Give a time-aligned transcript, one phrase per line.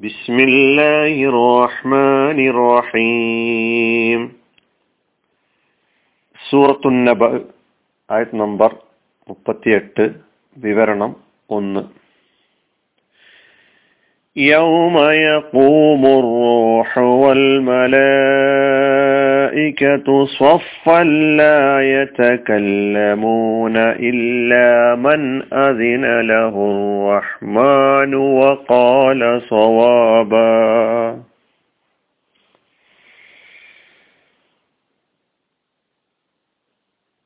[0.00, 4.20] بسم الله الرحمن الرحيم
[6.40, 7.20] സൂറത്തു നബ
[8.10, 8.70] ആയത് നമ്പർ
[9.28, 10.04] മുപ്പത്തിയെട്ട്
[10.56, 11.12] വിവരണം
[11.50, 11.82] ഒന്ന്
[14.36, 14.96] يوم
[15.28, 16.90] يقوم الروح
[17.22, 18.77] والملائكة
[20.14, 21.04] صفا
[21.36, 30.54] لا يتكلمون إلا من أذن له الرحمن وقال صوابا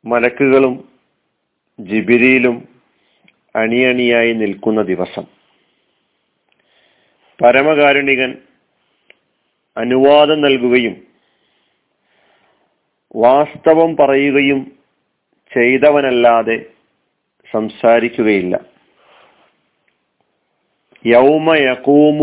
[0.05, 0.75] മലക്കുകളും
[1.79, 2.57] ജിബിരിയിലും
[3.55, 5.25] അണിയണിയായി നിൽക്കുന്ന ദിവസം
[7.38, 8.30] പരമകാരുണികൻ
[9.77, 10.95] അനുവാദം നൽകുകയും
[13.16, 14.72] വാസ്തവം പറയുകയും
[15.54, 16.66] ചെയ്തവനല്ലാതെ
[17.52, 18.59] സംസാരിക്കുകയില്ല.
[21.05, 21.55] യൗമ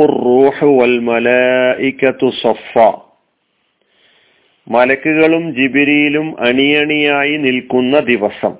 [0.07, 2.79] റൂഹു വൽ മലഇക്കത്തു സഫ
[4.69, 8.57] മലക്കുകളും ജിബിരിയിലും അണിയണിയായി നിൽക്കുന്ന ദിവസം.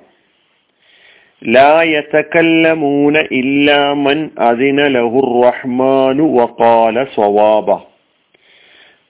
[1.47, 7.79] ലാ യതകല്ലമൂന ഇല്ലാ മൻ അദിന ലഹുർ റഹ്മാനു വഖാല സ്വവാബ.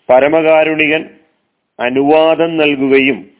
[0.09, 1.09] പരമകാരുണികൻ
[1.81, 3.31] അനുവാദം നൽകുകയും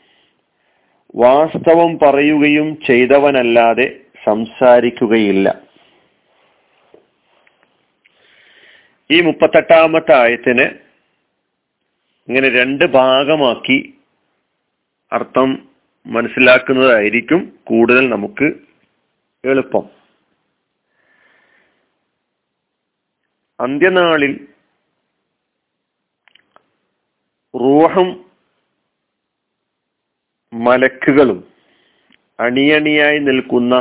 [1.16, 3.88] വാസ്തവം പറയുകയും ചെയ്തവനല്ലാതെ
[4.25, 5.47] സംസാരിക്കുകയില്ല.
[9.12, 10.66] ഈ മുപ്പത്തെട്ടാമത്തെ ആയത്തിന്
[12.28, 13.80] ഇങ്ങനെ രണ്ട് ഭാഗമാക്കി
[15.14, 15.69] അർത്ഥം
[16.06, 18.47] മനസ്സിലാക്കുന്നതായിരിക്കും കൂടുതൽ നമുക്ക്
[19.45, 19.86] എളുപ്പം.
[23.59, 24.47] അന്ത്യനാളിൽ
[27.56, 28.31] റൂഹും
[30.62, 31.48] മലക്കുകളും
[32.40, 33.73] അണിയണിയായി നിൽക്കുന്ന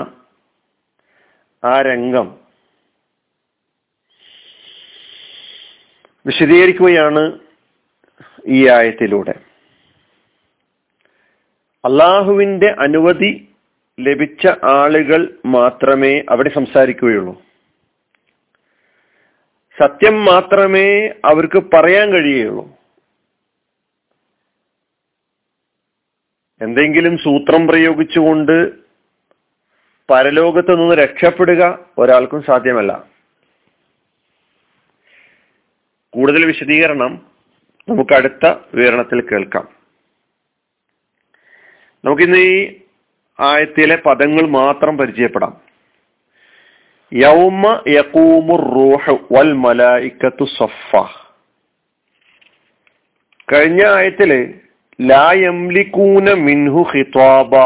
[1.64, 2.39] ആ രംഗം
[6.27, 7.39] വിശദീകരിക്കുകയാണ്
[8.47, 9.34] ഈ ആയത്തിലൂടെ.
[11.84, 13.49] അള്ളാഹുവിന്റെ അനുമതി
[14.00, 17.43] ലഭിച്ച ആളുകൾ മാത്രമേ അവിടെ സംസാരിക്കുകയുള്ളൂ.
[19.81, 22.79] സത്യം മാത്രമേ അവർക്ക് പറയാൻ കഴിയുള്ളൂ
[26.62, 28.71] എന്തെങ്കിലും സൂത്രം പ്രയോഗിച്ചുകൊണ്ട്
[30.10, 33.04] പരലോകത്ത് നിന്ന് രക്ഷപ്പെടുക ഒരാൾക്കും സാധ്യമല്ല.
[36.12, 37.26] കൂടുതൽ വിശദീകരണം
[37.88, 39.69] നമുക്ക് അടുത്ത വിവരണത്തിൽ കേൾക്കാം.
[42.04, 42.81] നമുക്കിന്ന് ഈ
[43.41, 45.60] ആയത്തിലെ പദങ്ങൾ മാത്രം പരിചയപ്പെടാം.
[47.12, 50.97] യൗമ യകൂമുർ റൂഹ് വൽ മലായിക്കത്തു സഫ
[53.53, 54.60] കഴിഞ്ഞ ആയത്തിൽ
[55.00, 55.33] ലാ
[56.34, 57.56] മിൻഹു ഖിതാബ.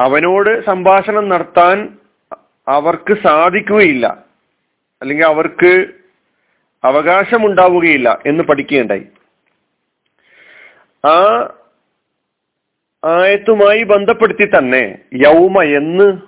[0.00, 1.98] അവനോട് സംഭാഷണം നടത്താൻ
[2.68, 4.24] അവർക്ക് സാധിക്കുകയില്ല.
[5.02, 5.86] അല്ലെങ്കിൽ അവർക്ക്
[6.84, 9.06] അവകാശമുണ്ടാവുകയില്ല എന്ന് പഠിക്കുകയുണ്ടായി.
[11.06, 11.48] ആ
[13.04, 16.18] ആയത്തുമായി ബന്ധപ്പെടുത്തി തന്നെ യൗമ എന്ന്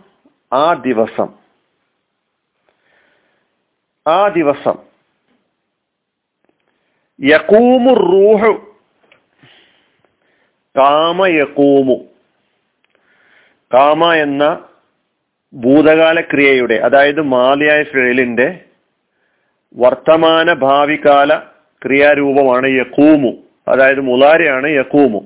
[0.54, 1.28] ആ ദിവസം.
[4.06, 4.89] ആ ദിവസം.
[7.22, 8.76] യക്കൂമു റൂഹു.
[10.76, 11.94] കാമ യക്കൂമു
[13.74, 14.68] കാമ എന്ന
[15.54, 18.64] ഭൂതകാല ക്രിയയുടെ അതായത് മാലിയായ ഫേലിന്റെ
[19.76, 21.36] വർത്തമാന ഭാവികാല
[21.82, 23.30] ക്രിയാരൂപമാണ് യക്കൂമു
[23.68, 25.18] അതായത് മുലാരയാണ് യക്കൂമു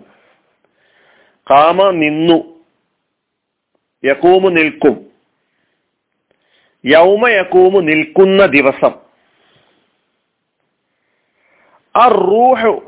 [1.50, 2.64] കാമ നിന്നു.
[4.04, 5.12] യക്കൂമു നിൽക്കും.
[6.84, 9.03] യൗമ യക്കൂമു നിൽക്കുന്ന ദിവസം.
[11.96, 12.80] റൂഹ്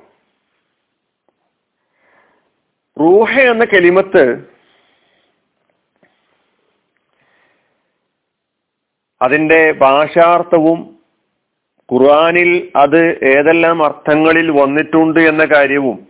[3.01, 4.45] റൂഹ എന്ന കെലിമത്ത്
[9.23, 10.99] അതിന്റെ ഭാഷാർത്ഥവും
[11.93, 16.09] ഖുർആാനിൽ അത് ഏതെല്ലാം അർത്ഥങ്ങളിൽ വന്നിട്ടുണ്ട് എന്ന കാര്യവും.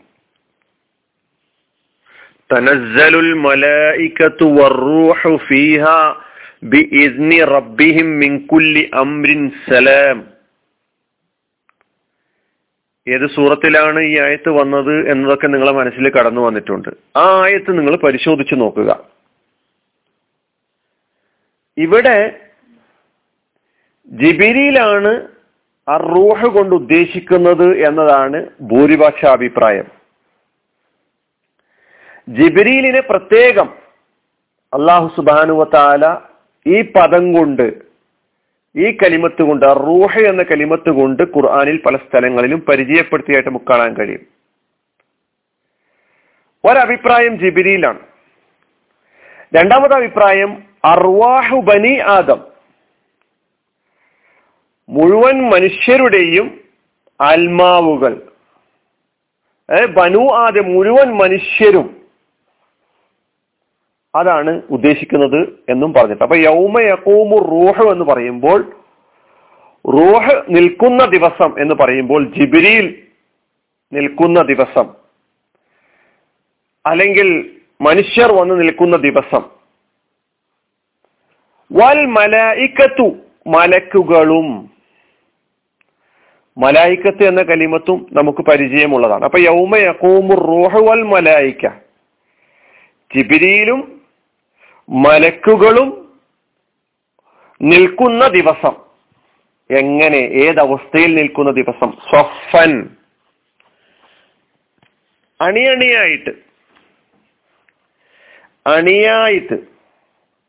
[2.55, 5.85] തനസ്സലുൽ മലായികത്തു വറൂഹു ഫീഹ
[6.63, 10.36] ബിഇസ്നി റബ്ബിഹിം മിൻ കുല്ലി അംരിൻ സലാം.
[13.07, 16.89] ഏത് സൂറത്തിലാണ് ഈ ആയത്ത് വന്നത് എന്നതൊക്കെ നിങ്ങളെ മനസ്സിൽ കടന്നു വന്നിട്ടുണ്ട്.
[17.17, 18.91] ആ ആയത്ത് നിങ്ങൾ പരിശോധിച്ചു നോക്കുക.
[21.79, 22.17] ഇവിടെ
[24.13, 25.13] ജിബിരിയിലാണ്
[25.89, 29.89] അറൂഹ് കൊണ്ട് ഉദ്ദേശിക്കുന്നത് എന്നതാണ് ഭൂരിപക്ഷ അഭിപ്രായം
[32.29, 33.69] ജിബിരിയിലിനെ പ്രത്യേകം
[34.73, 36.05] അള്ളാഹു സുബാനുവത്താല
[36.67, 37.67] ഈ പദം കൊണ്ട്
[38.77, 44.27] ഈ കലിമത്ത് കൊണ്ട് റൂഹ എന്ന കലിമത്ത് കൊണ്ട് ഖുർആാനിൽ പല സ്ഥലങ്ങളിലും പരിചയപ്പെടുത്തിയായിട്ട് നമുക്ക് കാണാൻ കഴിയും.
[46.65, 47.99] ഒരഭിപ്രായം ജിബിരിയിലാണ്.
[49.57, 52.45] രണ്ടാമത് അഭിപ്രായം അർവാഹു ബനി ആദം.
[54.89, 56.61] മുഴുവൻ മനുഷ്യരുടെയും
[57.21, 58.23] ആത്മാവുകൾ
[59.87, 61.96] ബനു ആദം മുഴുവൻ മനുഷ്യരും
[64.17, 66.25] അതാണ് ഉദ്ദേശിക്കുന്നത് എന്നും പറഞ്ഞിട്ട്.
[66.25, 68.61] അപ്പൊ യൗമ യക്കൂമു റൂഹ് എന്ന് പറയുമ്പോൾ
[69.85, 72.87] റൂഹ് നിൽക്കുന്ന ദിവസം എന്ന് പറയുമ്പോൾ ജിബിരിയിൽ
[73.93, 74.87] നിൽക്കുന്ന ദിവസം
[76.87, 77.29] അല്ലെങ്കിൽ
[77.81, 79.43] മനുഷ്യർ വന്ന് നിൽക്കുന്ന ദിവസം
[81.71, 83.07] വൽ മലായിക്കത്തു
[83.47, 84.49] മലക്കുകളും
[86.57, 89.25] മലായിക്കത്ത് എന്ന കലിമത്തും നമുക്ക് പരിചയമുള്ളതാണ്.
[89.25, 91.67] അപ്പൊ യൗമ യക്കൂമു റൂഹ് വൽ മലായിക്ക
[93.11, 93.81] ജിബിരിയിലും
[94.89, 96.21] മലക്കുകളും
[97.63, 98.73] നിൽക്കുന്ന ദിവസം.
[99.71, 100.17] എങ്ങനെ?
[100.17, 101.93] ഏതവസ്ഥയിൽ നിൽക്കുന്ന ദിവസം?
[101.93, 102.97] സ്വഫൻ
[105.41, 106.31] അണിയണിയായിട്ട്.
[108.67, 109.55] അണിയായിട്ട്.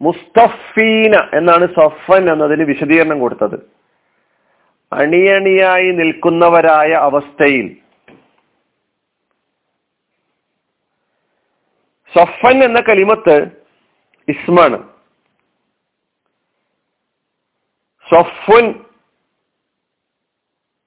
[0.01, 3.71] മുസ്തഫീന എന്നാണ് സഫൻ എന്നതിന് വിശദീകരണം കൊടുത്തത്.
[4.93, 7.77] അണിയണിയായി നിൽക്കുന്നവരായ അവസ്ഥയിൽ.
[12.17, 13.66] സഫൻ എന്ന കലിമത്ത്
[14.29, 14.89] ഇസ്മാണ്.
[18.11, 18.85] സഫുൻ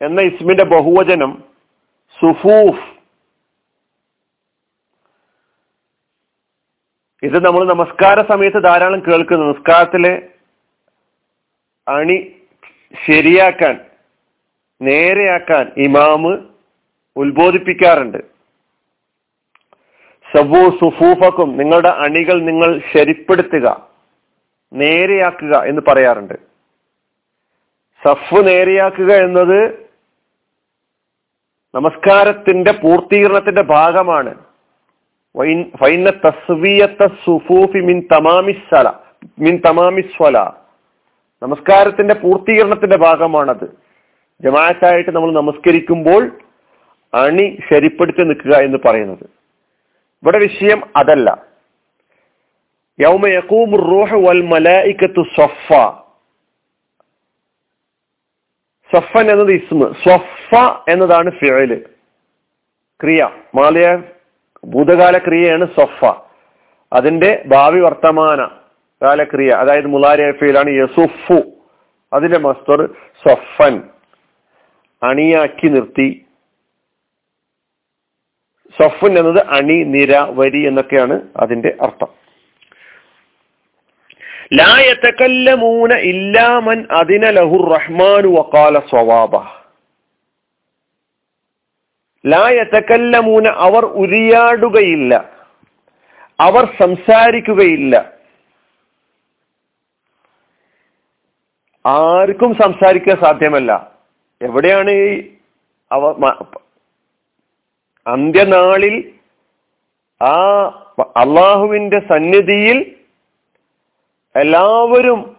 [0.03, 1.45] എന്ന ഇസ്മിന്റെ ബഹുവചനം
[2.21, 3.01] സുഫൂഫ്.
[7.23, 9.47] ഇത് നമ്മൾ നമസ്കാര സമയത്ത് ധാരാളം കേൾക്കുന്നു.
[9.47, 10.29] നമസ്കാരത്തിലെ
[11.89, 12.41] അണി
[13.07, 13.91] ശരിയാക്കാൻ
[14.83, 16.49] നേരെയാക്കാൻ ഇമാമ്
[17.17, 18.40] ഉത്ബോധിപ്പിക്കാറുണ്ട്.
[20.37, 23.89] സബു സുഫൂഫക്കും നിങ്ങളുടെ അണികൾ നിങ്ങൾ ശരിപ്പെടുത്തുക
[24.73, 26.35] നേരെയാക്കുക എന്ന് പറയാറുണ്ട്.
[28.05, 29.91] സഫ് നേരെയാക്കുക എന്നത്
[31.75, 34.35] നമസ്കാരത്തിന്റെ പൂർത്തീകരണത്തിന്റെ ഭാഗമാണ്.
[41.43, 43.65] നമസ്കാരത്തിന്റെ പൂർത്തീകരണത്തിന്റെ ഭാഗമാണത്.
[44.41, 46.39] ജമാഅത്തായിട്ട് നമ്മൾ നമസ്കരിക്കുമ്പോൾ
[47.15, 49.40] അണി ശരിപ്പെടുത്തി നിൽക്കുക എന്ന് പറയുന്നത്.
[50.23, 51.47] ഇവിടെ വിഷയം അതല്ല.
[53.01, 53.29] യൗമ
[53.77, 55.75] റൂഹ് വൽ മലായിക്കത്തു സഫ
[58.95, 59.93] സഫൻ എന്നത് ഇസ്മ.
[59.93, 60.55] സ്വഫ
[60.89, 61.87] എന്നതാണ് ഫിഴൽ
[63.03, 63.29] ക്രിയ.
[63.55, 64.03] മാലിയ
[64.65, 66.05] ഭൂതകാല ക്രിയയാണ് സൊഫ
[66.93, 68.51] അതിന്റെ ഭാവി വർത്തമാന
[69.03, 69.51] കാലക്രിയ.
[69.51, 71.43] അതായത് മുലാരിയഫയിലാണ് യസുഫു.
[72.13, 72.89] അതിന്റെ മസ്തർ
[73.29, 73.83] സൊഫൻ
[75.03, 76.27] അണിയാക്കി നിർത്തി.
[78.79, 82.07] സൊഫൻ എന്നത് അണി നിര വരി എന്നൊക്കെയാണ് അതിന്റെ അർത്ഥം.
[84.55, 89.37] ലായത്തക്കല്ലമൂന ഇല്ലാമൻ അതിന ലഹുർ റഹ്മാനു വക്കാല സ്വവാബ.
[92.27, 95.41] ലായത്തക്കല്ലമൂന അവർ ഉരിയാടുകയില്ല.
[96.41, 98.13] അവർ സംസാരിക്കുകയില്ല.
[101.87, 103.93] ആർക്കും സംസാരിക്കാൻ സാധ്യമല്ല.
[104.43, 105.31] എവിടെയാണ് ഈ
[105.93, 106.35] അവ
[108.07, 109.13] അന്ത്യനാളിൽ
[110.25, 110.35] ആ
[111.01, 112.95] അള്ളാഹുവിന്റെ സന്നിധിയിൽ
[114.37, 115.37] എല്ലാവരും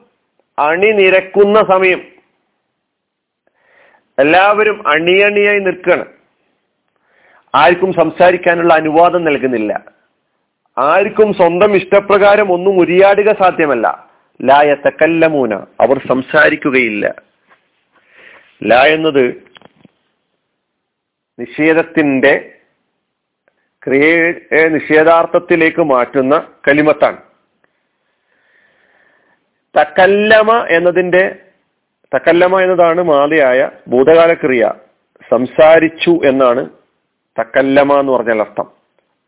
[0.60, 2.02] അണിനിരക്കുന്ന സമയം.
[4.19, 6.06] എല്ലാവരും അണിയണിയായി നിൽക്കണം.
[7.56, 9.84] ആർക്കും സംസാരിക്കാനുള്ള അനുവാദം നൽകുന്നില്ല.
[10.78, 14.10] ആർക്കും സ്വന്തം ഇഷ്ടപ്രകാരം ഒന്നും ഉരിയാടുക സാധ്യമല്ല.
[14.44, 17.16] ലായ തക്കല്ലമൂന അവർ സംസാരിക്കുകയില്ല.
[18.63, 19.50] ല എന്നത്
[21.41, 22.51] നിഷേധത്തിന്റെ
[23.88, 27.17] ക്രിയയെ നിഷേധാർത്ഥത്തിലേക്ക് മാറ്റുന്ന കലിമത്താണ്.
[29.79, 31.36] തക്കല്ലമ എന്നതിന്റെ
[32.15, 34.74] തക്കല്ലമ എന്നതാണ് മാതയായ ഭൂതകാല ക്രിയ
[35.31, 36.69] സംസാരിച്ചു എന്നാണ്
[37.39, 38.71] തക്കല്ലമ എന്ന് പറഞ്ഞാൽ അർത്ഥം.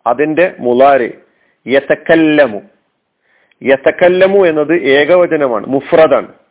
[0.07, 1.11] അതിന്റെ മുലാര്
[1.67, 2.61] യതക്കല്ലമു.
[3.63, 6.42] യതക്കല്ലമു എന്നത് ഏകവചനമാണ് മുഫ്രദാണ്.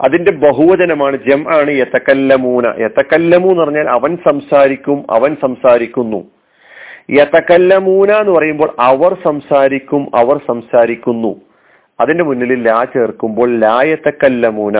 [0.00, 6.30] അതിന്റെ ബഹുവചനമാണ് ജം ആണ് യതക്കല്ലമൂന യതക്കല്ലമു എന്ന് പറഞ്ഞാൽ അവൻ സംസാരിക്കും അവൻ സംസാരിക്കുന്നു.
[7.10, 11.40] യതക്കല്ലമൂന എന്ന് പറയുമ്പോൾ അവർ സംസാരിക്കും അവർ സംസാരിക്കുന്നു.
[12.00, 14.78] അതിന്റെ മുന്നിൽ ലാ ചേർക്കുമ്പോൾ ലായത്തക്കല്ലമൂന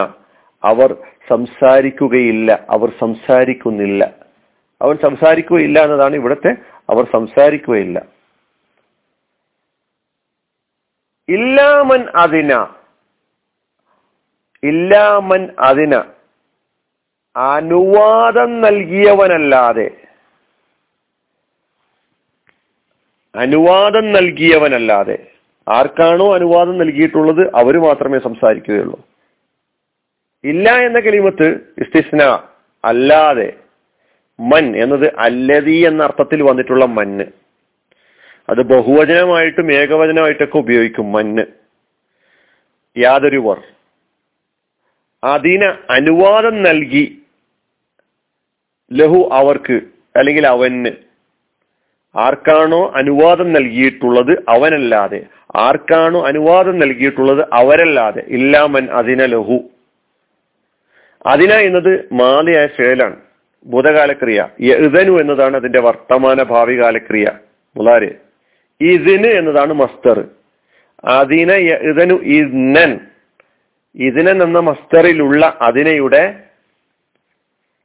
[0.64, 0.96] അവർ
[1.28, 4.10] സംസാരിക്കുകയില്ല അവർ സംസാരിക്കുന്നില്ല.
[4.82, 6.56] അവർ സംസാരിക്കുകയില്ല എന്നതാണ് ഇവിടുത്തെ
[6.90, 8.02] അവർ സംസാരിക്കുകയില്ല.
[11.28, 12.77] ഇല്ലാമൻ അതിന.
[14.64, 16.04] ഇല്ലാമൻ അതിന
[17.36, 19.90] അനുവാദം നൽകിയവനല്ലാതെ.
[23.36, 25.18] അനുവാദം നൽകിയവനല്ലാതെ.
[25.68, 29.00] ആർക്കാണോ അനുവാദം നൽകിയിട്ടുള്ളത് അവർ മാത്രമേ സംസാരിക്കുകയുള്ളൂ.
[30.44, 31.48] ഇല്ല എന്ന കലിമത്ത്
[31.78, 32.42] ഇസ്തിസ്ന
[32.84, 33.52] അല്ലാതെ
[34.40, 37.24] മൻ എന്നത് അല്ലതി എന്ന അർത്ഥത്തിൽ വന്നിട്ടുള്ള മഞ്ഞ്
[38.48, 41.44] അത് ബഹുവചനമായിട്ടും ഏകവചനമായിട്ടൊക്കെ ഉപയോഗിക്കും മഞ്ഞ്
[42.98, 43.77] യാതൊരു വർ.
[45.24, 47.22] അതിന് അനുവാദം നൽകി
[48.92, 49.80] ലഹു അവർക്ക്
[50.16, 50.90] അല്ലെങ്കിൽ അവന്.
[52.16, 55.26] ആർക്കാണോ അനുവാദം നൽകിയിട്ടുള്ളത് അവനല്ലാതെ.
[55.56, 58.24] ആർക്കാണോ അനുവാദം നൽകിയിട്ടുള്ളത് അവരല്ലാതെ.
[58.28, 59.58] ഇല്ലാമൻ അതിന ലഹു.
[61.26, 63.16] അതിന എന്നത് മാതയായ ഫേലാണ്.
[63.66, 64.48] ഭൂതകാലക്രിയ.
[64.60, 67.26] യഅ്ദനു എന്നതാണ് അതിന്റെ വർത്തമാന ഭാവി കാലക്രിയ.
[67.76, 68.18] മുതാരെ.
[68.80, 70.24] ഇതിന് എന്നതാണ് മസ്തർ.
[71.04, 73.00] അതിന യഅ്ദനു ഇദ്നൻ
[73.98, 76.22] ഇതിനൻ എന്ന മസ്തറിലുള്ള അതിനയുടെ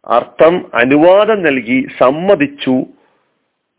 [0.07, 2.75] അർത്ഥം അനുവാദം നൽകി സമ്മതിച്ചു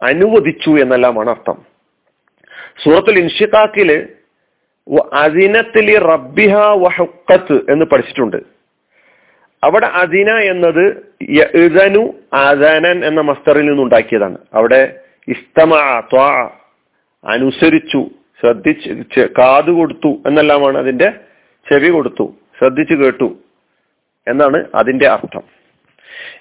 [0.03, 1.59] അനുവദിച്ചു എന്നെല്ലാമാണ് അർത്ഥം.
[2.85, 3.91] സൂറത്തുൽ ഇൻഷിഖാക്കിൽ
[5.13, 8.37] അതിനത്തിൽ റബ്ബിഹ വഹുക്കത്ത് എന്ന് പഠിച്ചിട്ടുണ്ട്.
[9.63, 10.85] അവിടെ അതിന എന്നത്
[11.55, 14.81] ഇതനു അദനൻ എന്ന മസ്തറിൽ നിന്നുണ്ടാക്കിയതാണ് അവിടെ
[15.29, 15.75] ഇസ്തമ
[17.25, 18.11] അനുസരിച്ചു
[18.41, 21.09] ശ്രദ്ധിച്ച് കാതുകൊടുത്തു എന്നെല്ലാമാണ് അതിന്റെ
[21.69, 23.37] ചെവി കൊടുത്തു ശ്രദ്ധിച്ചു കേട്ടു
[24.29, 25.43] എന്നാണ് അതിന്റെ അർത്ഥം.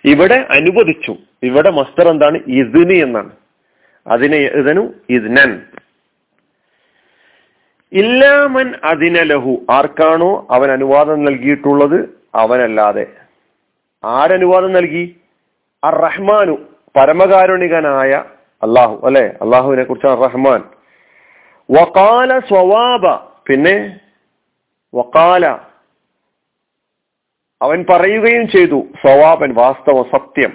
[0.06, 2.40] ഇവിടെ അനുവദിച്ചു ഇവിടെ മസ്തർ എന്താണ്?
[2.48, 3.32] ഇതിന് എന്നാണ്.
[4.08, 5.62] അതിനെ ഇതനു ഇദ്നൻ
[7.92, 9.66] ഇല്ലാമൻ അതിന ലഹു.
[9.70, 12.10] ആർക്കാണോ അവൻ അനുവാദം നൽകിയിട്ടുള്ളത്?
[12.36, 13.08] അവനല്ലാതെ.
[14.06, 15.16] ആരനുവാദം നൽകി?
[15.84, 16.58] അർ റഹ്മാനു
[16.96, 18.24] പരമകാരുണികനായ
[18.64, 19.36] അള്ളാഹു അല്ലെ?
[19.42, 20.64] അള്ളാഹുവിനെ കുറിച്ച് അർ റഹ്മാൻ
[21.72, 23.28] വകാല സ്വവാബ.
[23.48, 24.00] പിന്നെ
[24.94, 25.46] വക്കാല.
[27.62, 30.54] അവൻ പറയുകയും ചെയ്തു സ്വവാബൻ വാസ്തവ സത്യം.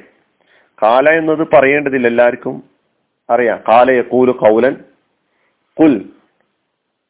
[0.83, 2.62] കാല എന്നത് പറയേണ്ടതില്ല എല്ലാവർക്കും
[3.30, 3.59] അറിയാം.
[3.68, 4.75] കാലയെ കൂലു കൗലൻ
[5.80, 5.95] കുൽ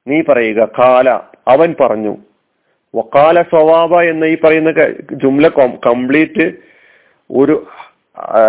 [0.06, 1.08] നീ പറയുക കാല.
[1.48, 2.16] അവൻ പറഞ്ഞു
[2.94, 4.70] വക്കാല സ്വവാബ എന്ന് ഈ പറയുന്ന
[5.12, 5.48] ജുംല
[5.86, 6.46] കംപ്ലീറ്റ്
[7.30, 7.66] ഒരു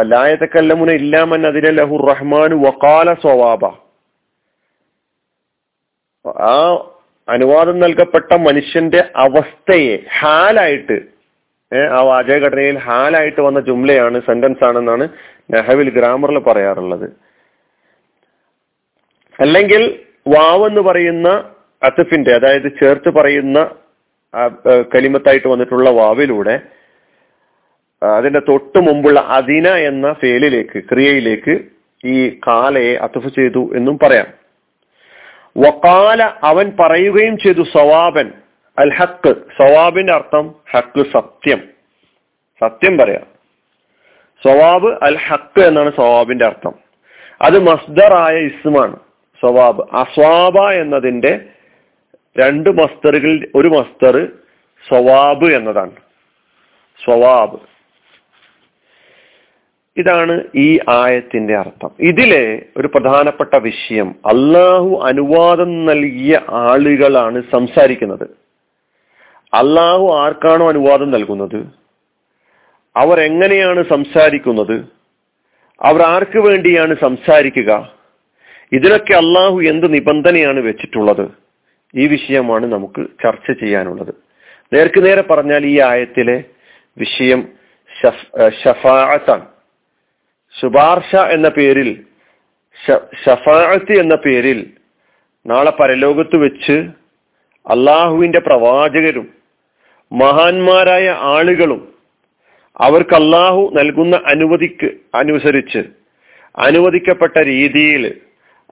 [0.04, 3.66] ലായത്തക്കല്ലമുന ഇല്ലാമൻ അതിലെ ലഹു റഹ്മാൻ വക്കാല സ്വവാബ
[6.28, 6.54] ആ
[7.34, 10.98] അനുവാദം നൽകപ്പെട്ട മനുഷ്യന്റെ അവസ്ഥയെ ഹാലായിട്ട്
[11.98, 15.06] ആ വാചകഘടനയിൽ ഹാലായിട്ട് വന്ന ജുംലയാണ് സെന്റൻസ് ആണെന്നാണ്
[15.54, 17.08] നെഹവിൽ ഗ്രാമറിൽ പറയാറുള്ളത്.
[19.40, 19.84] അല്ലെങ്കിൽ
[20.36, 21.28] വാവ് എന്ന് പറയുന്ന
[21.82, 23.60] അത്തഫിന്റെ അതായത് ചേർത്ത് പറയുന്ന
[24.94, 26.56] കലിമത്തായിട്ട് വന്നിട്ടുള്ള വാവിലൂടെ
[28.02, 31.54] അതിന്റെ തൊട്ട് മുമ്പുള്ള അതിന എന്ന ഫേലിലേക്ക് ക്രിയയിലേക്ക്
[32.04, 32.18] ഈ
[32.48, 34.28] കാലയെ അത്തഫ് ചെയ്തു എന്നും പറയാം.
[35.58, 38.32] വക്കാല അവൻ പറയുകയും ചെയ്തു സവാബൻ
[38.80, 41.70] അൽ ഹക്ക് സവാബിന്റെ അർത്ഥം ഹക്ക് സത്യം.
[42.64, 43.26] സത്യം പറയാം.
[44.48, 46.74] സവാബ് അൽ ഹക്ക് എന്നാണ് സവാബിന്റെ അർത്ഥം.
[47.42, 48.96] അത് മസ്ദറായ ഇസ്മാണ്
[49.42, 49.96] സവാബ്.
[49.96, 51.40] അസ്വാബ എന്നതിന്റെ
[52.40, 54.28] രണ്ട് മസ്തറുകളിൽ ഒരു മസ്തർ
[54.90, 55.96] സ്വവാബ് എന്നതാണ്.
[57.06, 57.79] സ്വവാബ്
[60.00, 61.90] ഇതാണ് ഈ ആയത്തിന്റെ അർത്ഥം.
[62.00, 68.24] ഇതിലെ ഒരു പ്രധാനപ്പെട്ട വിഷയം അള്ളാഹു അനുവാദം നൽകിയ ആളുകളാണ് സംസാരിക്കുന്നത്.
[69.54, 71.60] അള്ളാഹു ആർക്കാണോ അനുവാദം നൽകുന്നത്?
[72.98, 74.78] അവർ എങ്ങനെയാണ് സംസാരിക്കുന്നത്?
[75.82, 77.94] അവർ ആർക്ക് വേണ്ടിയാണ് സംസാരിക്കുക?
[78.72, 81.30] ഇതിലൊക്കെ അള്ളാഹു എന്ത് നിബന്ധനയാണ് വെച്ചിട്ടുള്ളത്?
[81.96, 84.16] ഈ വിഷയമാണ് നമുക്ക് ചർച്ച ചെയ്യാനുള്ളത്.
[84.74, 86.44] നേർക്ക് നേരെ പറഞ്ഞാൽ ഈ ആയത്തിലെ
[86.98, 87.48] വിഷയം
[88.64, 89.46] ഷഫാഅത്താണ്.
[90.56, 91.90] ശുപാർശ എന്ന പേരിൽ
[93.24, 94.60] ഷഫാഅത്ത് എന്ന പേരിൽ
[95.46, 96.78] നാളെ പരലോകത്ത് വെച്ച്
[97.66, 99.28] അള്ളാഹുവിന്റെ പ്രവാചകരും
[100.12, 101.82] മഹാന്മാരായ ആളുകളും
[102.80, 105.82] അവർക്ക് അള്ളാഹു നൽകുന്ന അനുമതിക്ക് അനുസരിച്ച്
[106.58, 108.04] അനുവദിക്കപ്പെട്ട രീതിയിൽ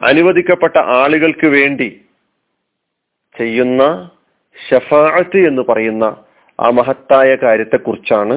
[0.02, 1.90] അനുവദിക്കപ്പെട്ട ആളുകൾക്ക് വേണ്ടി
[3.36, 3.84] ചെയ്യുന്ന
[4.58, 6.06] ഷഫാഅത്ത് എന്ന് പറയുന്ന
[6.60, 8.36] ആ മഹത്തായ കാര്യത്തെക്കുറിച്ചാണ്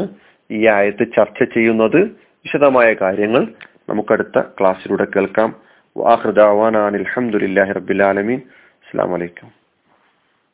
[0.51, 2.01] ഈ ആയത്ത് ചർച്ച ചെയ്യുന്നത്.
[2.45, 3.43] വിശദമായ കാര്യങ്ങൾ
[3.89, 5.51] നമുക്കടുത്ത ക്ലാസ്സിലൂടെ കേൾക്കാം.
[5.97, 8.41] വാഹൃദാവാൻ അലഹമുല്ലാഹി റബ്ബിലാലമീൻ
[8.85, 9.60] അസ്സാം വലൈക്കും